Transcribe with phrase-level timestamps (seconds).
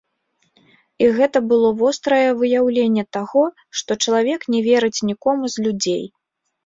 [1.03, 3.43] І гэта было вострае выяўленне таго,
[3.83, 6.03] што чалавек не верыць нікому з людзей.